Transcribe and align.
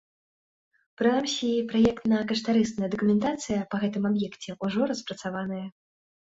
Прынамсі, 1.01 1.49
праектна-каштарысная 1.73 2.89
дакументацыя 2.97 3.59
па 3.75 3.83
гэтым 3.87 4.03
аб'екце 4.13 4.51
ўжо 4.67 4.81
распрацаваная. 4.95 5.65